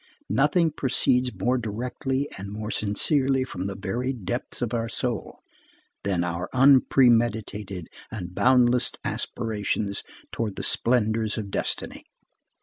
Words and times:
Nothing 0.31 0.71
proceeds 0.71 1.31
more 1.31 1.59
directly 1.59 2.27
and 2.35 2.49
more 2.51 2.71
sincerely 2.71 3.43
from 3.43 3.65
the 3.65 3.75
very 3.77 4.13
depth 4.13 4.59
of 4.63 4.73
our 4.73 4.89
soul, 4.89 5.41
than 6.03 6.23
our 6.23 6.49
unpremeditated 6.55 7.87
and 8.11 8.33
boundless 8.33 8.93
aspirations 9.03 10.01
towards 10.31 10.55
the 10.55 10.63
splendors 10.63 11.37
of 11.37 11.51
destiny. 11.51 12.05